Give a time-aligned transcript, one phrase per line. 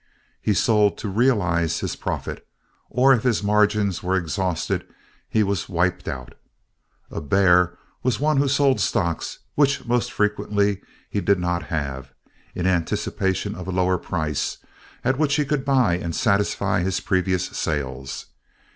[0.41, 2.47] He sold to "realize" his profit,
[2.89, 4.83] or if his margins were exhausted
[5.29, 6.33] he was "wiped out."
[7.11, 12.13] A "bear" was one who sold stocks which most frequently he did not have,
[12.55, 14.57] in anticipation of a lower price,
[15.03, 18.25] at which he could buy and satisfy his previous sales.